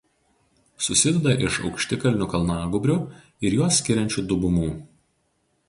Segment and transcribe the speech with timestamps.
[0.85, 2.97] Susideda iš aukštikalnių kalnagūbrių
[3.49, 4.71] ir juos skiriančių dubumų.